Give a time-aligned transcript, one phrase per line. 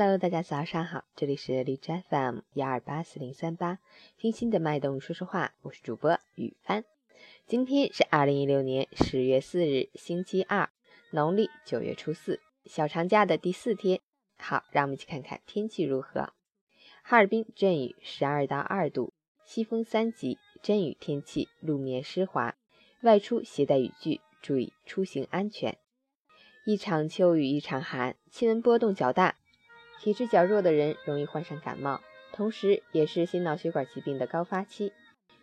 [0.00, 3.80] Hello，大家早上好，这里是荔枝 FM 幺二八四零三八，
[4.16, 6.84] 听心的脉动说说话，我是主播雨帆。
[7.48, 10.70] 今天是二零一六年十月四日，星期二，
[11.10, 14.00] 农历九月初四，小长假的第四天。
[14.38, 16.32] 好，让我们一起看看天气如何。
[17.02, 19.12] 哈尔滨阵雨，十二到二度，
[19.44, 22.54] 西风三级，阵雨天气，路面湿滑，
[23.02, 25.76] 外出携带雨具，注意出行安全。
[26.64, 29.34] 一场秋雨一场寒，气温波动较大。
[30.00, 32.00] 体质较弱的人容易患上感冒，
[32.32, 34.92] 同时也是心脑血管疾病的高发期，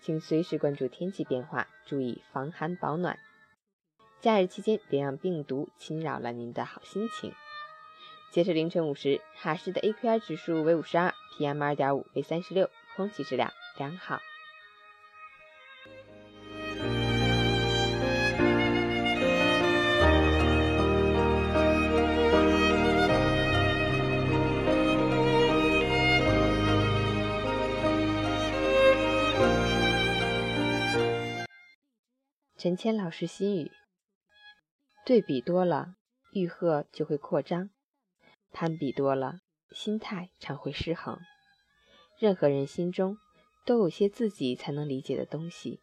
[0.00, 3.18] 请随时关注天气变化，注意防寒保暖。
[4.20, 7.32] 假日期间别让病毒侵扰了您的好心情。
[8.32, 14.18] 截至凌晨五时，哈市的 AQI 指数为五十二，PM 二点五为三十六，空气质量良好。
[32.60, 33.70] 陈谦老师心语：
[35.06, 35.94] 对比多了，
[36.32, 37.68] 欲壑就会扩张；
[38.50, 41.20] 攀比多了，心态常会失衡。
[42.18, 43.16] 任何人心中
[43.64, 45.78] 都有些自己才能理解的东西，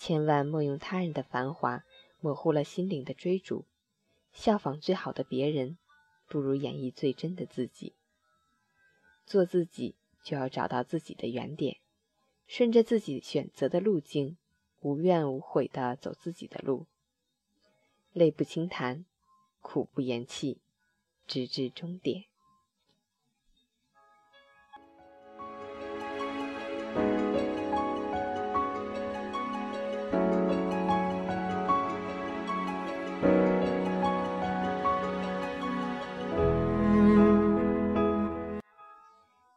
[0.00, 1.84] 千万莫用他人的繁华
[2.18, 3.68] 模糊了心灵的追逐。
[4.32, 5.78] 效仿最好的别人，
[6.26, 7.94] 不如演绎最真的自己。
[9.24, 9.94] 做自己，
[10.24, 11.76] 就要找到自己的原点，
[12.48, 14.36] 顺着自己选择的路径。
[14.80, 16.86] 无怨无悔地走自己的路，
[18.12, 19.04] 泪不轻弹，
[19.60, 20.60] 苦不言弃，
[21.26, 22.26] 直至终点。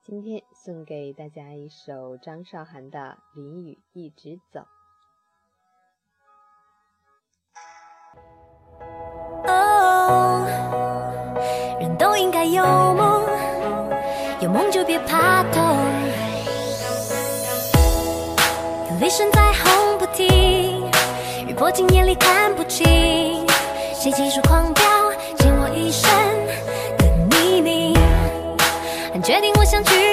[0.04, 4.62] 今天送给大家一首张韶涵的《淋雨一直走》。
[21.62, 22.84] 雨泼进眼里看不清。
[23.94, 24.84] 谁急速狂飙，
[25.38, 26.10] 溅我一身
[26.98, 27.06] 的
[27.38, 27.94] 泥泞。
[29.22, 30.11] 决定我想去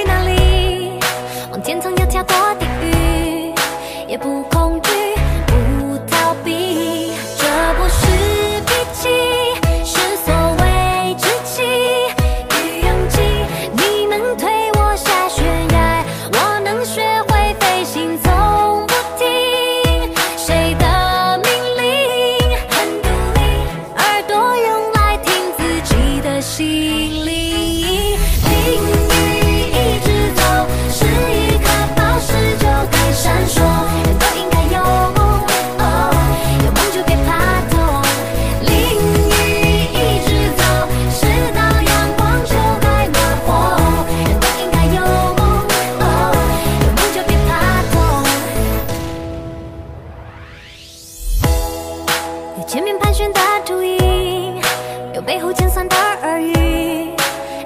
[55.48, 56.52] 背后尖酸的耳语，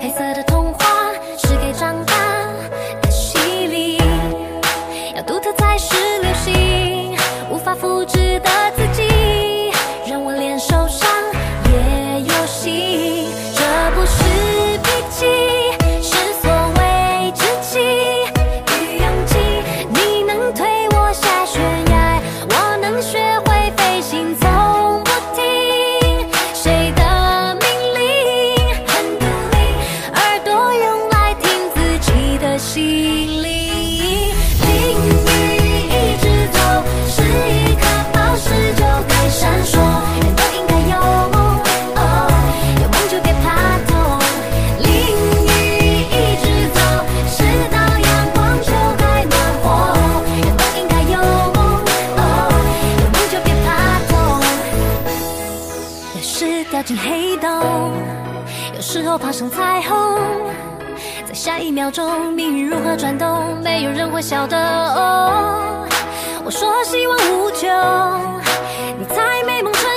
[0.01, 2.15] 黑色的童话是给长大
[3.03, 3.97] 的洗礼，
[5.17, 7.17] 要独特才是流行，
[7.51, 9.12] 无法复制的自己，
[58.93, 60.21] 时候爬上彩虹，
[61.27, 64.55] 在下一秒钟，命运如何转动，没有人会晓得。
[66.45, 67.71] 我说希望无穷，
[68.99, 69.91] 你在美梦成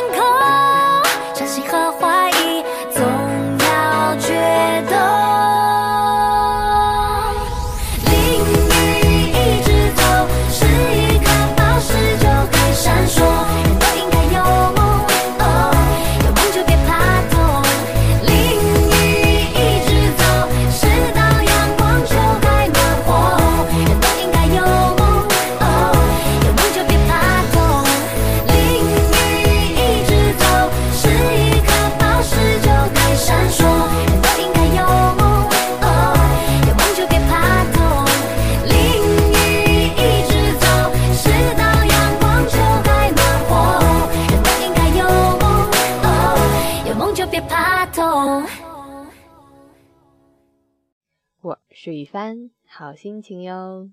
[51.77, 53.91] 是一番，好心情哟。